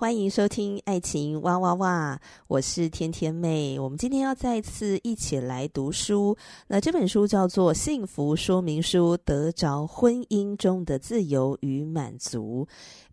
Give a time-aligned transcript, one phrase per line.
[0.00, 2.18] 欢迎收听《爱情哇哇哇》，
[2.48, 3.78] 我是天天妹。
[3.78, 6.34] 我们今天要再次一起来读书。
[6.68, 12.66] 那这本书叫做《幸福说明书：得着婚姻中的自由与满足》。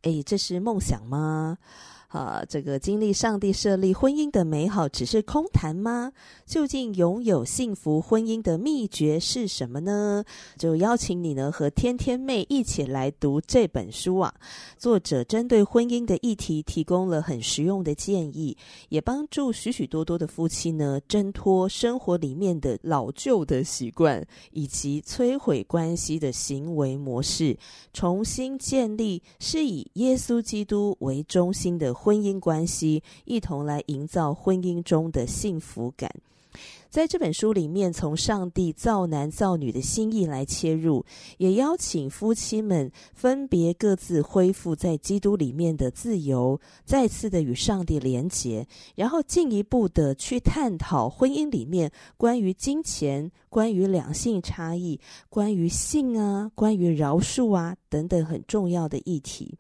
[0.04, 1.58] 诶，这是梦想吗？
[2.08, 6.14] 啊，这个经历上帝设立婚姻的美好只是空谈吗？
[6.46, 10.24] 究竟拥有幸福婚姻的秘诀是什么呢？
[10.58, 14.34] 就邀请你呢和天天妹一起来读这本书啊。
[14.78, 18.56] 作者针对婚姻的议题提供了很实用的建议，
[18.88, 27.58] 也帮助许许多多的夫妻呢挣脱生活里面的老旧的习惯以及摧毁关系的行为模式，
[27.92, 31.97] 重新建立是以耶稣基督为中心的。
[31.98, 36.10] 婚姻关系，一同来营造婚姻中的幸福感。
[36.90, 41.06] 在这本书里面，从上帝造男造女的心意来切入，
[41.38, 59.56] 也邀请夫妻们分别各自恢复在基督里面的自由，再次的与上帝连结，然后进一步的去探讨婚姻里面关于金钱、关于两性差异、关于性啊、关于饶恕啊等等很重要的议题。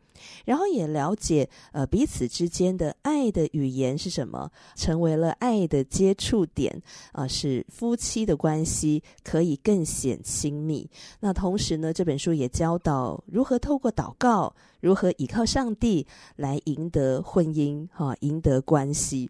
[0.46, 10.90] 然后也了解，呃，彼此之间的爱的语言是什么，成为了爱的接触点，啊、呃，使夫妻的关系可以更显亲密。
[11.20, 16.06] 那同时呢，这本书也教导如何透过祷告，如何依靠上帝
[16.36, 19.30] 来赢得婚姻，哈、赢得关系。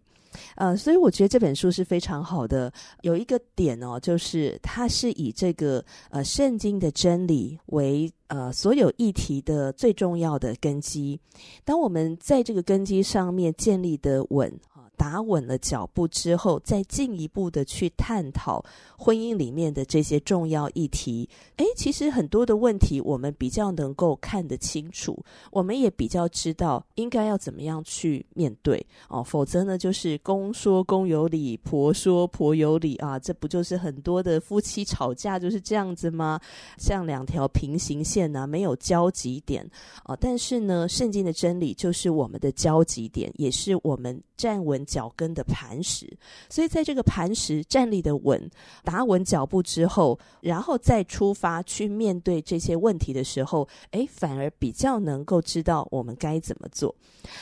[0.55, 2.71] 呃，所以我觉得这本书是非常好的。
[3.01, 11.19] 有一个点哦，就是它是以这个呃圣经的真理为呃所有议题的最重要的根基。
[11.63, 14.59] 当我们在这个根基上面建立的稳。
[14.97, 18.65] 打稳了脚步之后，再进一步的去探讨
[18.97, 21.29] 婚姻里面的这些重要议题。
[21.57, 29.23] 诶，其实很多的问题我们比较能够看得清楚，我们也比较知道应该要怎么样去面对哦。
[29.23, 36.39] 否则呢，就是公说公有理，婆说婆有理啊，这不就是很多的夫妻吵架就是这样子吗？
[36.79, 39.63] 像两条平行线呢，没有交集点
[40.03, 40.15] 啊。
[40.19, 46.11] 但是呢，圣经的真理就是我们的交集点，也是我们站稳脚跟的磐石，
[46.49, 48.49] 所以在这个磐石站立的稳、
[48.83, 56.95] 打稳脚步之后，然后再出发去面对这些问题的时候，诶，反而比较能够知道我们该怎么做。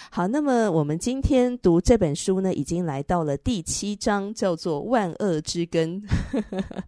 [0.09, 6.01] 好，那么我们今天读这本书呢，已经来到了第七章，叫做“万恶之根”。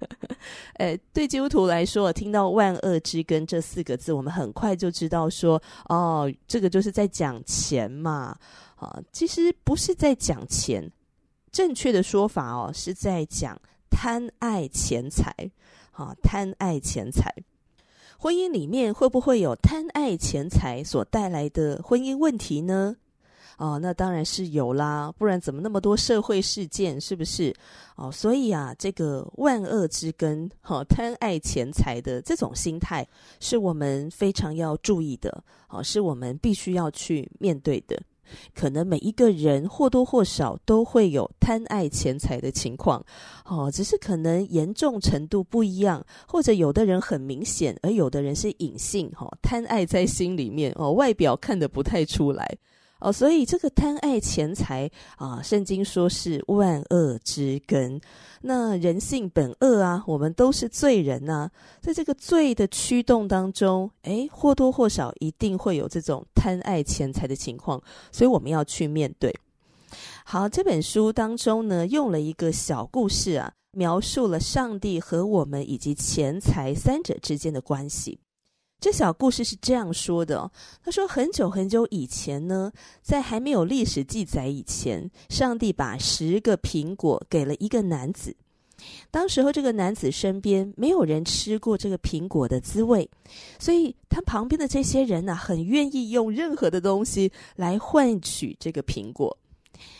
[0.79, 8.35] 诶，对基督徒来说，听到“万恶之根”这四个字，我们很快就知道说，哦，这个就是在讲钱嘛。
[8.77, 10.89] 啊，其实不是在讲钱，
[11.51, 15.33] 正确的说法哦，是在讲贪爱钱财。
[15.97, 17.33] 啊，贪爱钱财，
[18.19, 22.95] 婚姻里面会不会有贪爱钱财所带来的婚姻问题呢？
[23.57, 27.51] 哦，那当然是有啦，不然怎么那么多社会事件，是不是？
[27.95, 33.03] 哦，所以啊，这个万恶之根，哈，贪爱钱财的这种心态，
[33.39, 37.99] 是我们非常要注意的，哦，是我们必须要去面对的。
[38.55, 43.03] 可能每一个人或多或少都会有贪爱钱财的情况，
[43.45, 52.57] 哦，只是可能严重程度不一样，或者有的人很明显，而有的人是隐性，哈，贪爱在心里面，哦，外表看得不太出来。
[52.99, 57.99] 哦，所以这个贪爱钱财啊，圣经说是万恶之根。
[58.41, 61.49] 那人性本恶啊，我们都是罪人呐、
[61.79, 67.81] 在这个罪的驱动当中，诶，或多或少一定会有这种贪爱钱财的情况，
[68.11, 69.35] 所以我们要去面对。
[70.25, 78.19] 好，这本书当中呢，用了一个小故事啊，描述了上帝和我们以及钱财三者之间的关系。
[78.79, 80.51] 这小故事是这样说的，
[80.83, 82.71] 他说很久很久以前呢，
[83.01, 88.35] 在还没有历史记载以前，上帝把十个苹果给了一个男子。
[89.09, 93.09] 当时候这个男子身边没有人吃过这个苹果的滋味，
[93.57, 99.35] 所以他旁边的这些人呢，很愿意用任何的东西来换取这个苹果。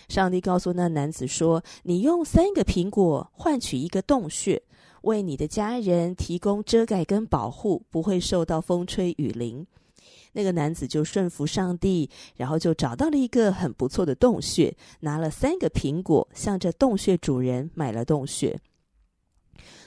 [0.07, 4.61] 上帝告诉那男子说：“你用三个苹果换取一个洞穴，
[5.03, 9.65] 为你的家人提供遮盖跟保护，不会受到风吹雨淋。”
[10.33, 18.59] 那个男子就顺服上帝，然后就找到了一个很不错的洞穴，拿了三个苹果，向着洞穴主人买了洞穴。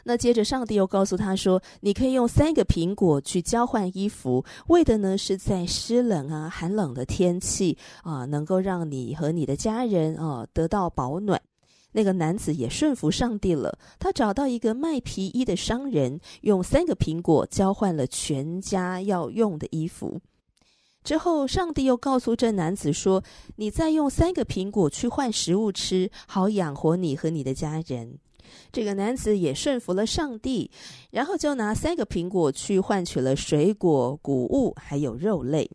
[0.02, 11.40] 那接着，上帝又告诉他说：“你可以用三个苹果去交换衣服，为的呢是在湿冷啊、寒冷的天气啊，能够让你和你的家人啊得到保暖。”
[11.92, 20.20] 那个男子也顺服上帝了，他找到一个卖皮衣的商人，用三个苹果交换了全家要用的衣服。
[21.02, 23.24] 之后，上帝又告诉这男子说
[23.56, 28.18] ：“你再用三个苹果去换食物吃，好养活你和你的家人。”
[28.70, 30.70] 这个男子也顺服了上帝，
[31.10, 35.70] 然后就拿三个苹果去换取了水果、谷物，还有肉类。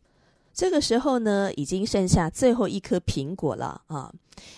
[0.56, 4.10] 这个时候呢，已经剩下最后一颗苹果了啊！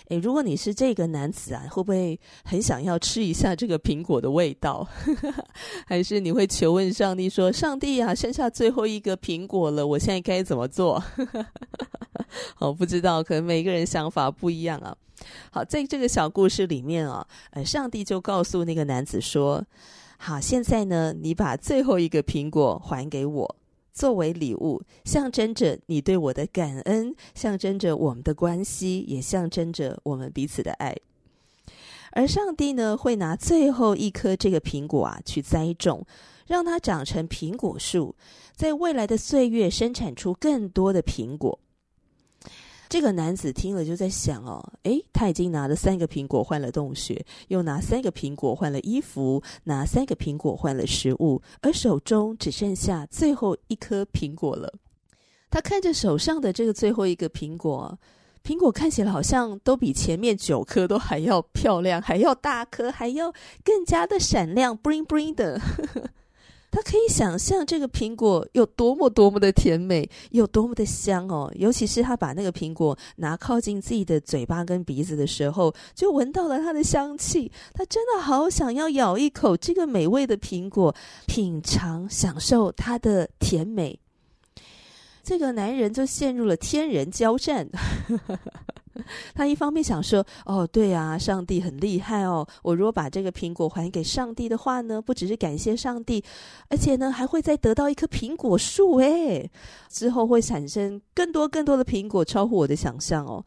[0.08, 4.86] 诶，如果你是这个男子啊，会不会很想要吃一下这个苹果的味道？
[5.86, 11.02] 还是你会求问上帝说：“上帝啊，剩下最后一个苹果了，我现在该怎么做？”
[12.54, 14.96] 好，不知道，可能每个人想法不一样啊。
[15.50, 19.64] 好，在这个小故事里面啊，呃，上帝就告诉那个男子说
[20.16, 23.56] ：“好，现在呢，你把最后一个苹果还给我。”
[23.98, 30.96] 作为礼物，象征着你对我的感恩，象征着我们的关系，也象征着我们彼此的爱。
[32.12, 36.06] 而上帝呢，会拿最后一颗这个苹果啊，去栽种，
[36.46, 38.14] 让它长成苹果树，
[38.54, 41.58] 在未来的岁月生产出更多的苹果。
[42.88, 54.72] 这个男子听了就在想哦，诶，他已经拿了三个苹果换了洞穴，又拿三个苹果换了衣服，拿三个苹果换了食物，而手中只剩下最后一颗苹果了。
[55.50, 57.98] 他看着手上的这个最后一个苹果，
[58.42, 63.32] 苹果看起来好像都比前面九颗都还要漂亮，还要大颗，还要
[63.62, 65.60] 更加的闪亮，bling bling 的。
[66.70, 71.50] 他可以想象这个苹果有多么多么的甜美，有多么的香哦！
[71.56, 77.50] 尤其是他把那个苹果拿靠近自己的嘴巴跟鼻子的时候，就闻到了它的香气。
[77.72, 80.94] 他真的好想要咬一口这个美味的苹果，
[81.26, 83.98] 品尝、享受它的甜美。
[85.22, 87.68] 这个男人就陷入了天人交战。
[89.34, 92.46] 他一方面想说：“哦，对啊，上帝很厉害哦！
[92.62, 96.22] 我如果把这个苹果还给上帝的话呢，不只是感谢上帝，
[96.68, 99.50] 而且呢，还会再得到一棵苹果树诶，
[99.88, 103.44] 之后会产生更多更多的苹果，超乎我的想象哦。”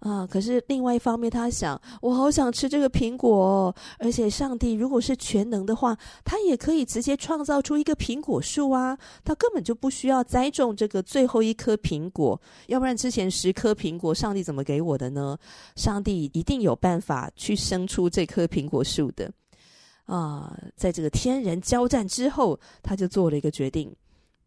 [0.00, 0.26] 啊！
[0.26, 15.36] 可是另外一方面，他想，我好想吃这个苹果哦，而且上帝如果是全能的话，他也可以直接创造出一个苹果树啊，他根本就不需要栽种这个最后一颗苹果，要不然之前十颗苹果，上帝怎么给我的呢？
[15.74, 19.30] 上帝一定有办法去生出这棵苹果树的。
[20.06, 23.92] 啊，在这个天人交战之后，他就做了一个决定，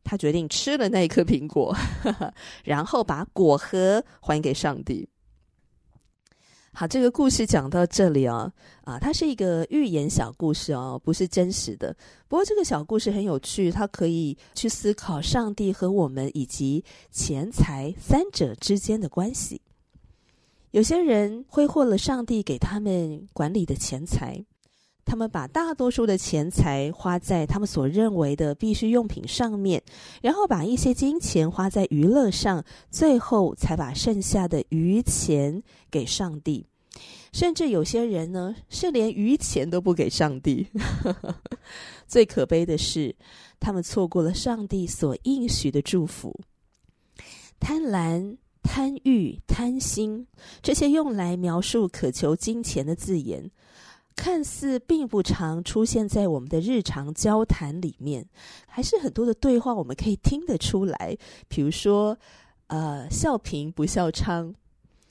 [0.04, 2.34] 他决定吃了那一颗苹果，呵呵，
[2.64, 5.08] 然后把果核还给上帝。
[6.74, 8.52] 好，这个故事讲到这里哦，
[8.86, 11.96] 啊，它是一个寓言小故事哦，不是真实的。
[12.30, 19.62] 不过这个小故事很有趣，它可以去思考上帝和我们以及钱财三者之间的关系。
[20.72, 24.44] 有些人挥霍了上帝给他们管理的钱财。
[25.04, 29.82] 他们把大多数的钱财花在他们所认为的必需用品上面，
[30.22, 36.66] 然后把一些金钱花在娱乐上，最后才把剩下的余钱给上帝。
[37.34, 40.68] 甚至有些人呢，是连余钱都不给上帝。
[42.06, 43.16] 最可悲的是，
[43.60, 46.38] 他们错过了上帝所应许的祝福。
[47.58, 50.28] 贪婪、贪欲、贪心，
[50.62, 53.50] 这些用来描述渴求金钱的字眼。
[54.16, 58.24] 看似并不常出现在我们的日常交谈里面，
[58.68, 61.18] 还是很多的对话我们可以听得出来。
[61.48, 62.16] 比如说，
[62.68, 64.54] 呃，笑贫不笑娼；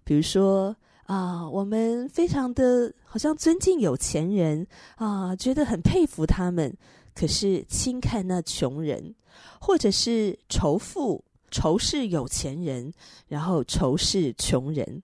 [0.04, 4.64] 比如说，啊、我们非常的好像尊敬有钱人
[4.96, 6.72] 啊、觉得很佩服他们，
[7.14, 9.14] 可是轻看那穷人，
[9.60, 12.92] 或者是仇富、仇视有钱人，
[13.26, 15.02] 然后仇视穷人。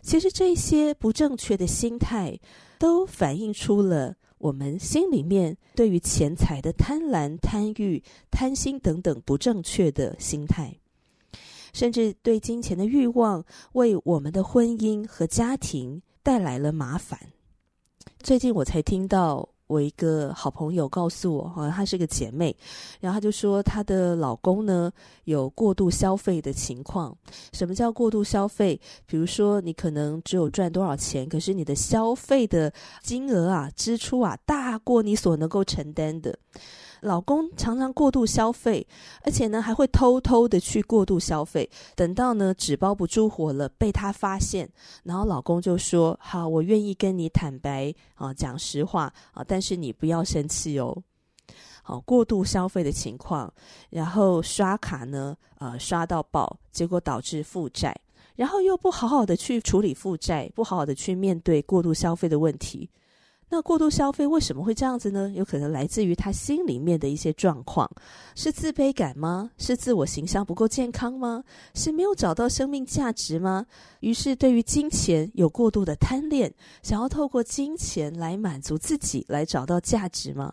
[0.00, 2.38] 其实这些不正确的心态。
[2.78, 10.78] 都反映出了我们心里面对于钱财的贪婪、贪欲、贪心等等不正确的心态，
[11.72, 17.18] 甚至对金钱的欲望为我们的婚姻和家庭带来了麻烦。
[18.20, 22.56] 最近我才听到我一个好朋友告诉我，好像她是个姐妹，
[22.98, 24.90] 然后她就说她的老公呢
[25.24, 27.16] 有过度消费的情况。
[27.52, 28.80] 什么叫过度消费？
[29.06, 32.72] 比如说你可能只有赚多少钱，可是你的消费的
[33.02, 36.36] 金额啊、支出啊大过你所能够承担的。
[37.02, 38.86] 老公常常过度消费，
[39.22, 44.68] 而且呢还会偷偷的去过度消费，等到呢纸包不住火了，被他发现，
[45.04, 50.96] 然后老公就说：“好，我愿意跟你坦白啊，讲实话啊，但是你不要生气哦。”
[51.82, 53.50] 好，过度消费的情况，
[53.88, 57.98] 然后刷卡呢，呃，刷到爆，结果导致负债，
[58.36, 62.90] 然后又不好好的去处理负债，不好好的去面对过度消费的问题。
[63.50, 65.30] 那过度消费为什么会这样子呢？
[65.34, 67.90] 有可能来自于他心里面的一些状况，
[68.34, 69.50] 是自卑感吗？
[69.56, 71.42] 是自我形象不够健康吗？
[71.74, 73.64] 是没有找到生命价值吗？
[74.00, 76.52] 于是对于金钱有过度的贪恋，
[76.82, 80.52] 想要透过金钱来满足自己，来找到价值吗？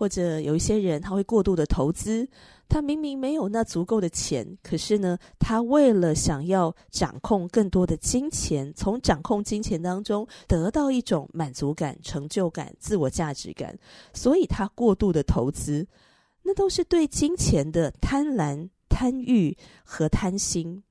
[0.00, 2.26] 或者有一些人他会过度的投资。
[2.70, 13.78] 他明明没有那足够的钱，可是呢，他为了想要掌控更多的金钱，从掌控金钱当中得到一种满足感、成就感、自我价值感，
[14.14, 15.86] 所以他过度的投资，
[16.44, 19.54] 那都是对金钱的贪婪、贪欲
[19.84, 20.82] 和贪心。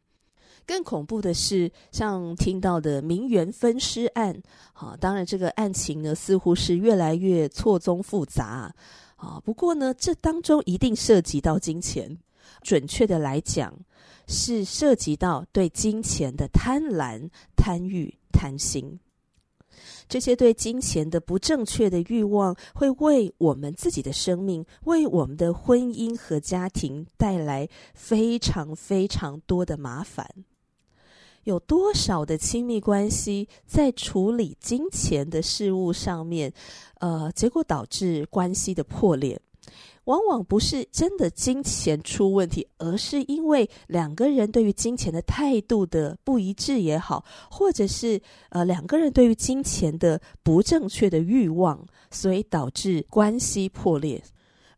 [0.70, 4.40] 更恐怖的是，像听到的名媛分尸案，
[4.74, 8.72] 啊，当然这个案情呢，似乎是越来越错综复杂。
[9.16, 12.16] 啊，不过呢，这当中一定涉及到金钱。
[12.62, 13.74] 准确的来讲，
[14.28, 19.00] 是涉及到对金钱的贪婪、贪欲、贪心。
[20.08, 30.30] 这些对金钱的不正确的欲望，会为我们自己的生命、为我们的婚姻和家庭带来非常非常多的麻烦。
[31.50, 36.54] 有多少的亲密关系在处理金钱的事物上面，
[37.00, 39.42] 呃，结果导致关系的破裂，
[40.04, 54.24] 往往不是真的金钱出问题，而是因为两个人对于金钱的态度的不一致也好，或者是呃两个人对于金钱的不正确的欲望，所以导致关系破裂。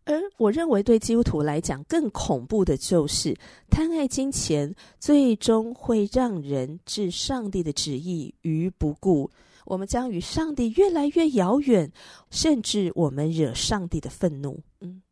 [0.03, 3.37] 而我认为，对基督徒来讲，更恐怖的就是
[3.69, 9.29] 贪爱金钱，最终会让人置上帝的旨意于不顾。
[9.65, 11.89] 我们将与上帝越来越遥远，
[12.31, 14.59] 甚至我们惹上帝的愤怒。
[14.79, 15.03] 嗯，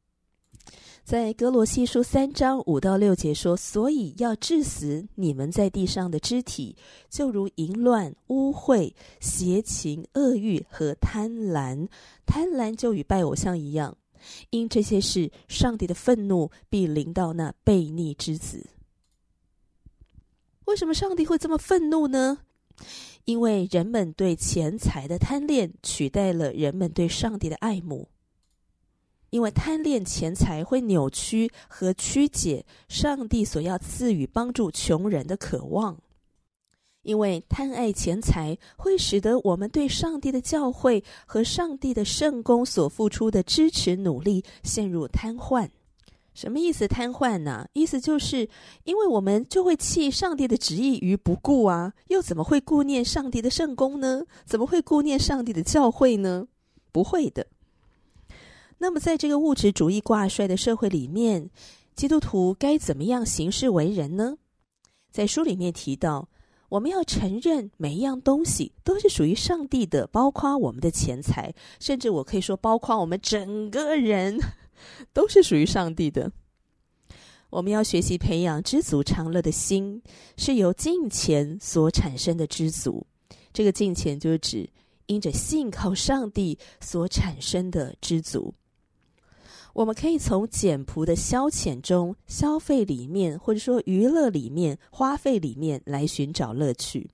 [1.03, 6.75] 在格罗西书三章五到六节说：“所以要致死你们在地上的肢体，
[7.09, 11.87] 就如淫乱、污秽、邪情、恶欲和贪婪。
[12.25, 13.95] 贪婪就与拜偶像一样。”
[14.49, 18.69] 因这些事，上帝的愤怒必临到那悖逆之子。
[20.65, 22.39] 为什么上帝会这么愤怒呢？
[23.25, 28.09] 因为人们对钱财的贪恋取代了人们对上帝的爱慕。
[29.31, 36.01] 因为贪恋钱财会扭曲和曲解上帝所要赐予帮助穷人的渴望。
[37.01, 45.69] 因为贪爱钱财会使得我们对上帝的教会和上帝的圣工所付出的支持努力陷入瘫痪。
[46.33, 46.87] 什么意思？
[46.87, 47.67] 瘫痪呢？
[47.73, 48.47] 意思就是，
[48.83, 54.23] 因为我们就会弃上帝的旨意于不顾啊，又怎么会顾念上帝的圣工呢？
[54.45, 56.47] 怎么会顾念上帝的教会呢？
[56.91, 57.47] 不会的。
[58.77, 61.49] 那么，在这个物质主义挂帅的社会里面，
[61.95, 64.37] 基督徒该怎么样行事为人呢？
[65.11, 66.29] 在书里面提到。
[66.69, 74.37] 我们要承认每一样东西都是属于上帝的，包括我们的钱财，甚至我可以说，包括我们整个人
[75.11, 76.31] 都是属于上帝的。
[77.49, 80.01] 我们要学习培养知足常乐的心，
[80.37, 83.05] 是由金钱所产生的知足。
[83.51, 84.69] 这个金钱就是指
[85.07, 88.53] 因着信靠上帝所产生的知足。
[89.79, 97.09] 我们可以从简朴的消遣中、消费里面，或者说娱乐里面、花费里面来寻找乐趣。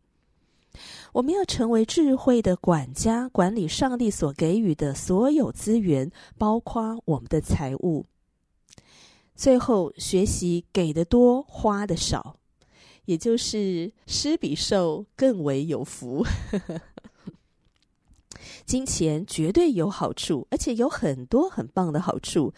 [1.13, 8.07] 我们要成为智慧的管家，管理上帝所给予的所有资源，包括我们的财物。
[9.35, 12.37] 最后，学习给的多，花的少，
[13.05, 16.25] 也就是施比受更为有福。
[18.65, 22.53] 金钱绝对有好处，而且有很多很棒的好处，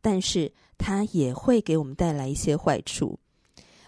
[0.00, 3.18] 但是它也会给我们带来一些坏处。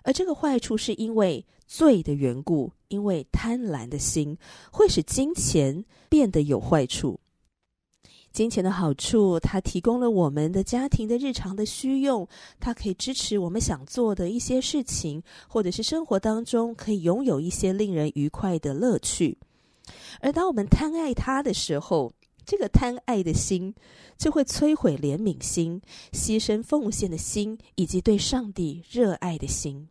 [0.02, 4.36] 而这个坏处是因为罪的缘故，因为贪婪的心
[4.70, 7.20] 会使金钱变得有坏处。
[8.32, 12.26] 金钱的好处，它提供了我们的家庭的日常的需用，
[12.58, 19.36] 它可以支持我们想做的一些事情，或者是生活当中可以拥有一些令人愉快的乐趣。
[20.20, 22.12] 而当我们贪爱他的时候，
[22.44, 23.74] 这个贪爱的心
[24.18, 25.80] 就会摧毁怜悯心、
[26.12, 29.88] 牺牲奉献的心，以及对上帝热爱的心。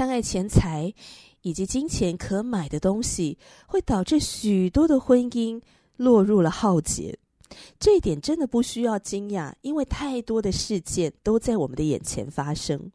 [0.00, 0.94] 贪爱钱财
[1.42, 5.60] 以及金钱可买的东西，会导致许多的婚姻
[5.98, 7.18] 落入了浩劫。
[7.78, 12.90] 这一点真的不需要惊讶，因为太多的事件都在我们的眼前发生。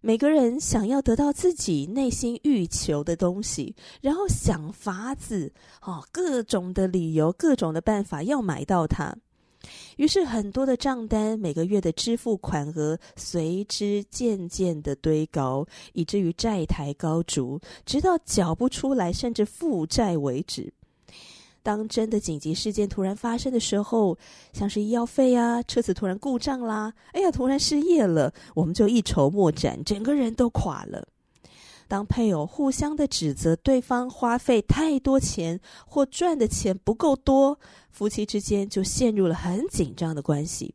[0.00, 5.52] 每个人想要得到自己内心欲求的东西，然后想法子，
[5.82, 9.16] 哦，各种的理由、各种的办法要买到它。
[9.96, 20.72] 于是，很多的账单，每个月的支付款额随之渐渐的堆高，以至于债台高筑，直到缴不出来，甚至负债为止。
[21.62, 24.16] 当真的紧急事件突然发生的时候，
[24.52, 31.08] 像是医药费啊，车子突然故障啦，哎呀，突然失业了，我们就一筹莫展，整个人都垮了。
[31.88, 37.58] 当配偶互相的指责对方花费太多钱，或赚的钱不够多，
[37.90, 40.74] 夫妻之间就陷入了很紧张的关系。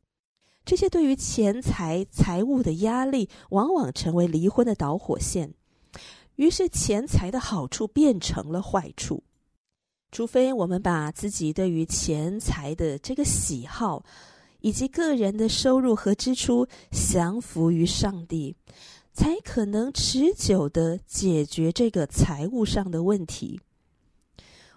[0.63, 5.53] 这些对于钱财、财务的压力，往往成为离婚的导火线。
[6.35, 9.23] 于是，钱财的好处变成了坏处。
[10.11, 14.03] 除非我们把自己对于钱财的这个喜好，
[14.59, 18.55] 以及个人的收入和支出降服于上帝。
[19.13, 23.59] 才可能持久的解决这个财务上的问题。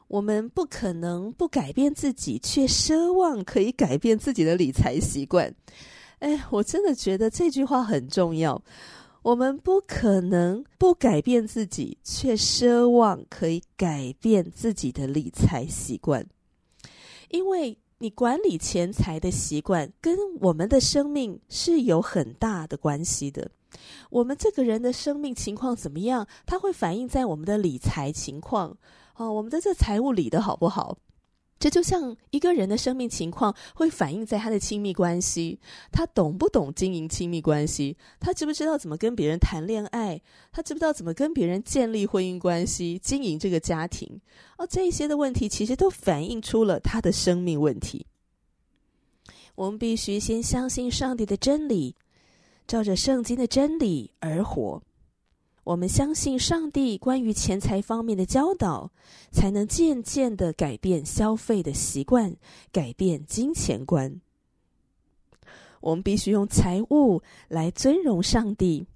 [0.09, 5.55] 我们不可能不改变自己，却奢望可以改变自己的理财习惯。
[6.19, 8.63] 哎，我真的觉得这句话很重要。
[9.23, 16.27] 我们不可能不改变自己，却奢望可以改变自己的理财习惯，
[17.31, 23.51] 因为你管理钱财的习惯跟我们的生命是有很大的关系的。
[24.11, 26.27] 我们这个人的生命情况怎么样？
[26.47, 28.77] 它会反映在我们的理财情况。
[29.17, 30.99] 哦，我们的这财务理得好不好？
[31.57, 35.59] 这就像一个人的生命情况会反映在他的亲密关系。
[35.91, 37.97] 他懂不懂经营亲密关系？
[38.21, 40.21] 他知不知道怎么跟别人谈恋爱？
[40.53, 44.21] 他知不知道怎么跟别人建立婚姻关系、经营这个家庭？
[44.59, 48.05] 哦，这些的问题其实都反映出了他的生命问题。
[49.55, 51.95] 我们必须先相信上帝的真理。
[52.67, 54.83] 照着圣经的真理而活，
[55.65, 58.91] 我们相信上帝关于钱财方面的教导，
[59.31, 62.37] 才能渐渐的改变消费的习惯，
[62.73, 64.21] 改变金钱观。
[65.81, 68.87] 我们必须用财物来尊荣上帝，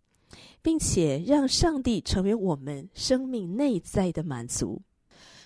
[0.62, 4.80] 并且让上帝成为我们生命内在的满足。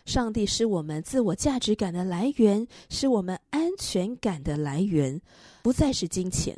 [0.04, 5.20] 上帝是我们自我价值感的来源，是我们安全感的来源，
[5.62, 6.56] 不再是金钱。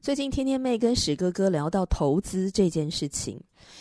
[0.00, 3.38] 最近天天妹跟史哥哥聊到投资这件事情，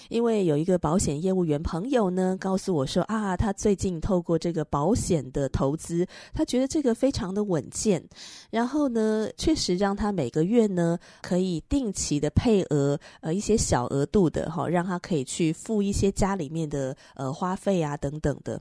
[0.10, 8.03] 因为有一个保险业务员朋友呢，告诉我说啊，他最近透过这个保险的投资，他觉得这个非常的稳健，
[8.49, 18.60] 然后呢，确实让他每个月呢可以定期的配额，呃，一些小额度的哈，让他可以去付一些家里面的呃花费啊等等的。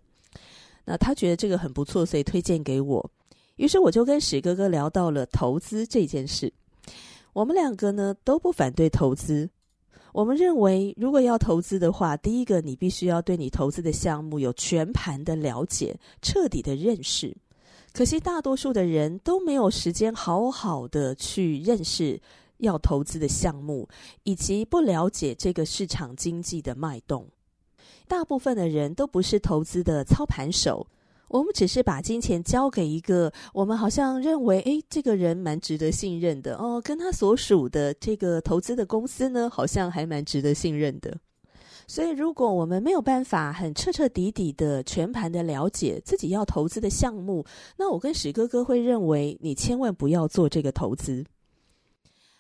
[0.85, 3.11] 那他觉得这个很不错，所以推荐给我。
[3.57, 6.53] 于是我就跟史哥哥聊到了投资这件事。
[7.37, 9.51] 我们两个呢都不反对投资。
[10.15, 17.37] 我们认为，如果要投资的话，第一个你必须要对你投资的项目有全盘的了解、彻底的认识。
[17.93, 22.19] 可惜大多数的人都没有时间好好的去认识
[22.57, 23.87] 要投资的项目，
[24.23, 27.29] 以及不了解这个市场经济的脉动。
[28.09, 30.87] 大部分的人都不是投资的操盘手。
[31.29, 41.17] 我们只是把金钱交给一个我们好像认为，诶，这个人蛮值得信任的哦，跟他所属的这个投资的公司呢，好像还蛮值得信任的。
[41.89, 47.45] 所以，如果我们没有办法很彻彻底底的全盘的了解自己要投资的项目，
[47.77, 51.25] 那我跟史哥哥会认为，你千万不要做这个投资。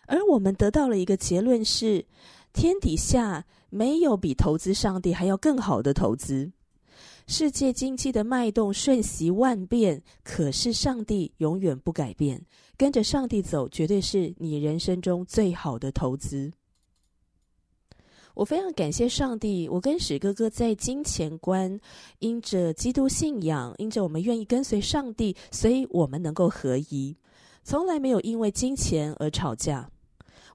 [0.07, 2.05] 而我们得到了一个结论是，
[2.53, 6.51] 天底下没有比投资上帝还要更好的投资。
[7.27, 12.41] 世界经济的脉动瞬息万变，可是上帝永远不改变。
[12.77, 16.53] 跟着上帝走，绝对是你人生中最好的投资。
[18.35, 21.81] 我非常感谢上帝，我跟史哥哥在金钱观，
[22.21, 27.17] 因着基督信仰，因着我们愿意跟随上帝，所以我们能够合一，
[27.65, 29.91] 从来没有因为金钱而吵架。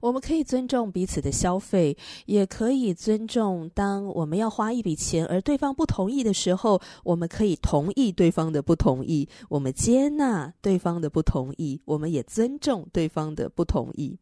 [0.02, 14.18] 我们可以尊重彼此的消费，也可以尊重当我们要花一笔钱而对方不同意的时候，我们可以同意对方的不同意，我们接纳对方的不同意，我们也尊重对方的不同意。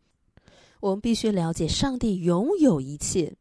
[0.81, 3.35] 我们必须了解，上帝拥有一切。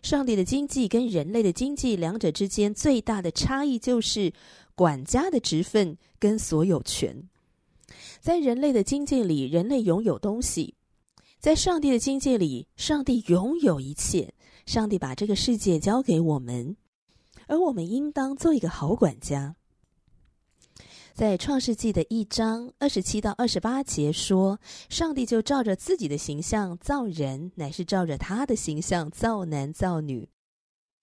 [0.00, 4.32] 上帝的经济跟人类的经济两者之间最大的差异就是
[4.76, 7.28] 管家的职分跟所有权。
[8.20, 10.74] 在人类的经济里，人类拥有东西；
[11.44, 14.32] 在上帝的境界里，上帝拥有一切。
[14.64, 16.74] 上帝把这个世界交给我们，
[17.46, 19.54] 而我们应当做一个好管家。
[21.12, 30.26] 在创世纪的一章二十七到二十八节说，上帝就照着自己的形象造人，乃是照着他的形象造男造女。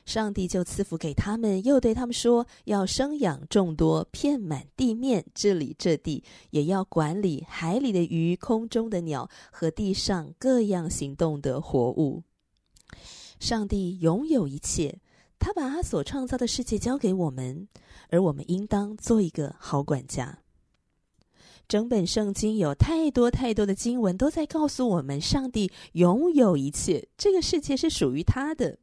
[0.06, 12.24] 上帝就赐福给他们，又对他们说：要生养众多，遍满地面，治理这地，也要管理海里的鱼、空中的鸟和地上各样行动的活物。
[13.40, 15.00] 上帝拥有一切。
[15.44, 17.68] 他把他所创造的世界交给我们，
[18.10, 20.38] 而我们应当做一个好管家。
[21.68, 28.78] 整本圣经有太多太多的经文都在告诉我们，上帝拥有一切，这个世界是属于他的。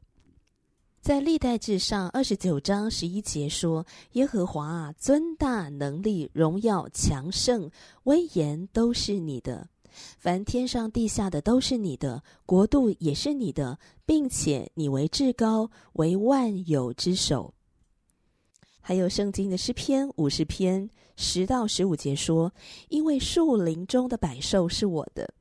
[1.09, 7.71] 在历代志上二十九章十一节说：“耶和华啊，尊大能力、荣耀、强盛、
[8.03, 9.67] 威严都是你的。”
[10.19, 17.55] 凡天上地下的都是你的，国度也是你的，并且你为至高，为万有之首。
[18.79, 22.53] 还有圣经的诗篇五十篇十到十五节说
[22.91, 25.33] ：“因为树林中的百兽是我的，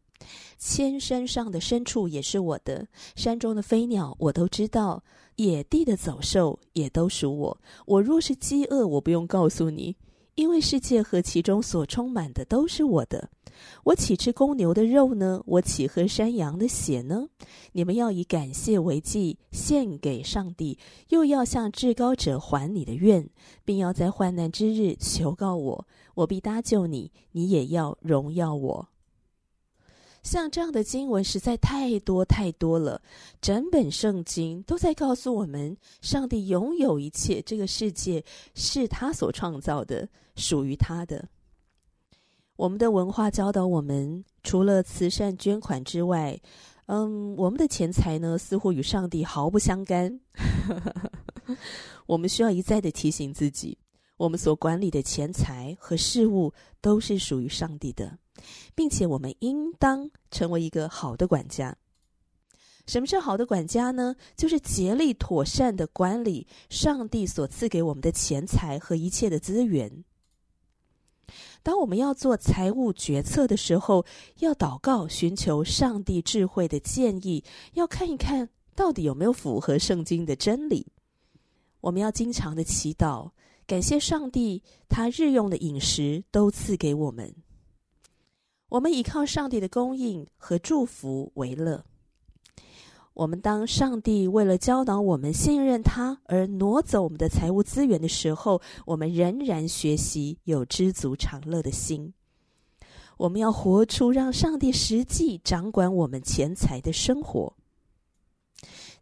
[0.57, 5.03] 千山上的牲畜也是我的，山中的飞鸟我都知道，
[5.37, 7.57] 野地的走兽也都属我。
[7.87, 9.95] 我若是饥饿，我不用告诉你，
[10.35, 13.29] 因为世界和其中所充满的都是我的。”
[13.85, 15.41] 我岂吃公牛的肉呢？
[15.47, 17.27] 我岂喝山羊的血呢？
[17.71, 20.77] 你们要以感谢为祭献给上帝，
[21.09, 23.27] 又要向至高者还你的愿，
[23.65, 28.89] 并要在患难之日求告我，我必搭救你，你也要荣耀我。
[30.27, 33.01] 像这样的经文实在太多太多了，
[33.39, 38.21] 整本圣经都在告诉我们，上帝拥有一切，这个世界
[38.53, 41.29] 是他所创造的，属于他的。
[42.57, 46.37] 我们的文化教导我们，除了慈善捐款之外，
[46.87, 50.19] 嗯，我们的钱财呢，似乎与上帝毫不相干。
[52.05, 53.77] 我们需要一再的提醒自己，
[54.17, 58.17] 我们所管理的钱财和事物都是属于上帝的，
[58.75, 61.75] 并且我们应当成为一个好的管家。
[62.85, 64.15] 什么是好的管家呢？
[64.37, 70.05] 就是竭力妥善的管理上帝所赐给我们的钱财和一切的资源。
[71.61, 74.05] 当我们要做财务决策的时候，
[74.39, 80.87] 要祷告，寻求上帝智慧的建议，要看一看到底有没有符合圣经的真理。
[81.81, 83.31] 我们要经常的祈祷，
[83.65, 87.35] 感谢上帝，他日用的饮食都赐给我们。
[88.69, 91.85] 我们依靠上帝的供应和祝福为乐。
[93.13, 102.13] 我们当上帝为了教导我们信任他而挪走我们的财务资源的时候，我们仍然学习有知足常乐的心。
[103.17, 107.53] 我们要活出让上帝实际掌管我们钱财的生活。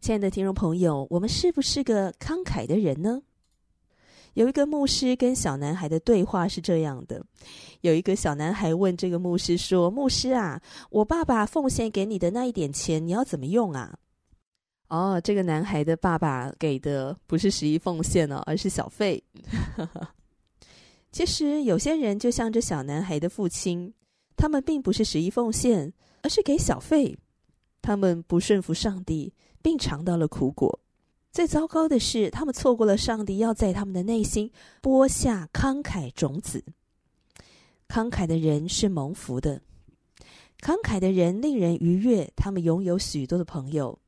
[0.00, 3.20] 亲爱的听众朋友，我们是不是个慷慨的人呢？
[4.36, 7.24] 有一个牧师跟小男孩的对话是这样的：
[7.80, 13.96] 有一个小男孩问这个牧师说：“牧师啊，我爸爸奉献给你的那一点钱，你要怎么用啊？”
[14.88, 19.24] 哦，这个男孩的爸爸给的不是十一奉献哦，而是小费。
[21.10, 23.90] 其实有些人就像这小男孩的父亲，
[24.36, 25.90] 他们并不是十一奉献，
[26.22, 27.16] 而是给小费。
[27.80, 30.78] 他们不顺服上帝，并尝到了苦果。
[31.36, 36.64] 最糟糕的是，他们错过了上帝要在他们的内心播下慷慨种子。
[37.86, 39.60] 慷慨的人是蒙福的，
[40.62, 43.98] 慷慨的人令人愉悦，他们拥有许多的朋友。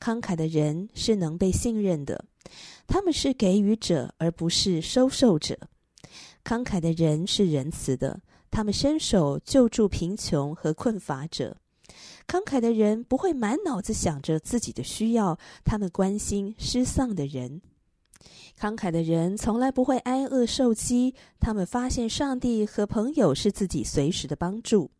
[0.00, 2.24] 慷慨的人是能被信任的，
[2.86, 5.58] 他们是给予者，而不是收受者。
[6.42, 11.58] 慷慨的人是仁慈的，他们伸手救助贫穷和困乏者。
[12.30, 17.60] 慷慨的人不会满脑子想着自己的需要，他们关心失丧的人。
[18.56, 24.92] 慷慨的人从来不会挨饿受饥，他们发现上帝和朋友是自己随时的帮助。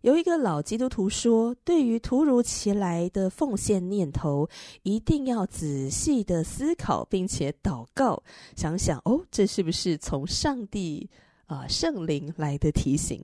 [0.00, 4.48] 有一个老基督徒说：“对于突如其来的奉献念头，
[4.84, 8.22] 一定要仔细的思考，并且祷告，
[8.56, 11.10] 想想哦，这是不是从上帝
[11.44, 13.22] 啊、圣灵来的提醒？”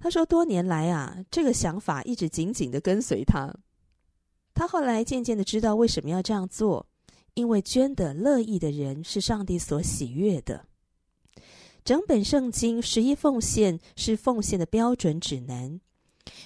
[0.00, 3.54] 他说：“多年来啊，这个想法一直紧紧的跟随他。
[4.52, 6.86] 他后来渐渐的知道为什么要这样做。”
[7.34, 10.64] 因为捐的乐意的人是上帝所喜悦的。
[11.84, 15.80] 整本圣经十一奉献是奉献的标准指南。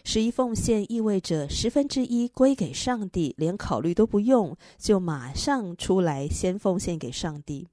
[0.05, 7.67] 十一奉献意味着十分之一归给上帝，连考虑都不用，就马上出来先奉献给上帝。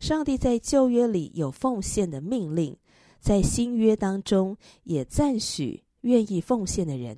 [0.00, 2.76] 上帝在旧约里有奉献的命令，
[3.24, 7.16] 在新约当中也赞许愿意奉献的人。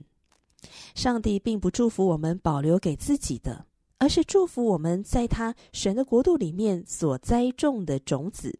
[0.94, 3.66] 上帝并不祝福我们保留给自己的。
[3.98, 8.58] 而是祝福我们在他神的国度里面所栽种的种子。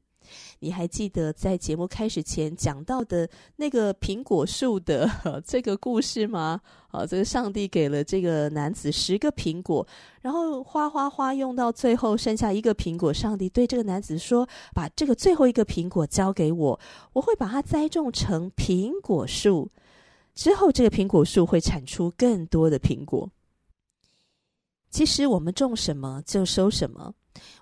[0.61, 5.11] 你还记得在节目开始前讲到的那个苹果树的
[5.47, 6.61] 这个故事吗？
[6.89, 9.87] 啊，这个上帝给了这个男子十个苹果，
[10.23, 13.12] 然后花花花用到最后剩下一个苹果。
[13.12, 16.81] 上帝对这个男子说：“把这个最后一个苹果交给我，
[17.12, 19.71] 我会把它栽种成苹果树，
[20.35, 23.31] 之后这个苹果树会产出更多的苹果。”
[24.89, 27.12] 其实我们种什么就收什么。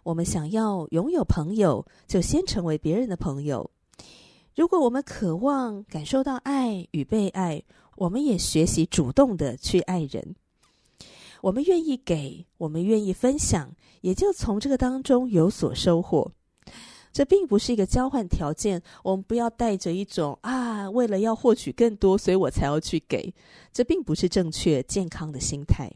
[0.02, 3.70] 我们想要拥有朋友，就先成为别人的朋友。
[4.54, 7.62] 如果我们渴望感受到爱与被爱，
[7.96, 10.36] 我们也学习主动的去爱人。
[11.40, 16.30] 我们愿意给，我们愿意分享，也就从这个当中有所收获。
[17.12, 23.32] 这并不是一个交换条件，我们不要带着一种啊，为了要获取更多，所以我才要去给。
[23.72, 25.90] 这并不是正确健康的心态。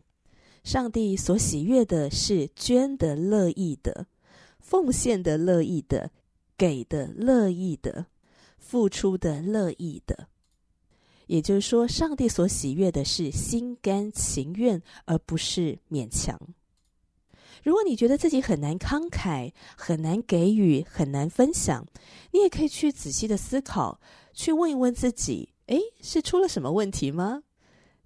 [0.65, 4.07] 上帝所喜悦的是捐的乐意的、
[4.59, 6.11] 奉献的乐意的、
[6.57, 8.07] 给的乐意的、
[8.59, 10.29] 付出的乐意的。
[11.27, 16.41] 也就是说，上帝所喜悦的是心甘情愿，而不是勉强。
[17.63, 21.85] 如果你觉得自己很难慷慨、很难给予、很难分享，
[22.31, 24.01] 你也可以去仔细的思考，
[24.33, 27.43] 去问一问自己：诶，是出了什么问题吗？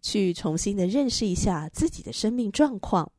[0.02, 3.10] 去重新的认识一下自己的生命状况。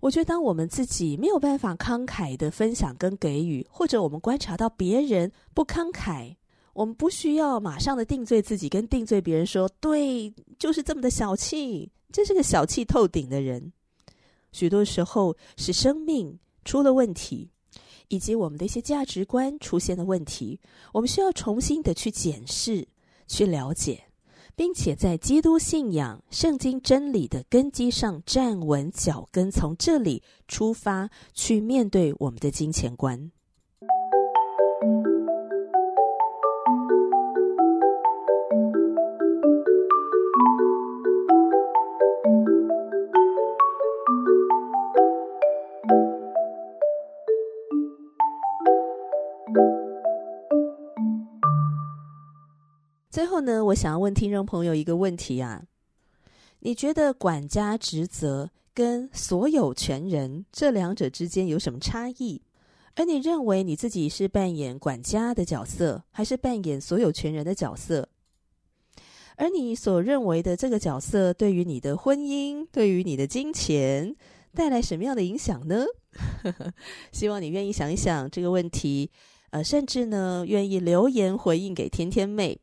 [0.00, 6.34] 我觉得，当我们自己没有办法慷慨的分享跟给予，或者我们观察到别人不慷慨，
[6.74, 13.72] 我们不需要马上的定罪自己，跟定罪别人说：“对，就是这么的小气，这是个小气透顶的人。”
[14.50, 17.48] 许多时候是生命出了问题，
[18.08, 20.58] 以及我们的一些价值观出现了问题，
[20.92, 22.88] 我们需要重新的去检视、
[23.28, 24.02] 去了解。
[24.54, 33.30] 并且在基督信仰、圣经真理的根基上站稳脚跟，从这里出发去面对我们的金钱观。
[53.12, 55.62] 最后呢，我想要问听众朋友一个问题啊：
[56.60, 62.40] 你觉得管家职责跟所有权人这两者之间有什么差异？
[62.94, 68.08] 而你认为你自己是扮演管家的角色，还是扮演所有权人的角色？
[69.36, 74.16] 而你所认为的这个角色，对于你的婚姻、对于你的金钱
[74.54, 75.84] 带来什么样的影响呢？
[77.12, 79.10] 希望你愿意想一想这个问题，
[79.50, 82.58] 呃，甚至呢，愿意留言回应给天天妹。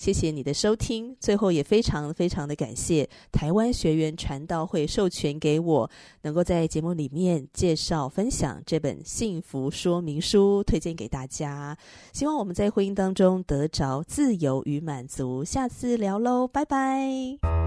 [0.00, 5.90] 谢谢你的收听，最后也非常非常的感谢台湾学员传道会授权给我，
[6.22, 11.76] 能够在节目里面介绍分享这本幸福说明书，推荐给大家。
[12.14, 15.44] 希望我们在婚姻当中得着自由与满足。
[15.44, 17.59] 下次聊喽，拜拜。